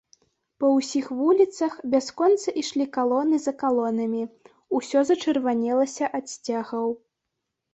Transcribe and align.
Па 0.61 0.69
ўсіх 0.75 1.09
вуліцах 1.17 1.75
бясконца 1.91 2.49
ішлі 2.61 2.87
калоны 2.97 3.41
за 3.45 3.53
калонамі, 3.61 4.23
усё 4.79 4.99
зачырванелася 5.11 6.05
ад 6.23 6.33
сцягаў. 6.33 6.87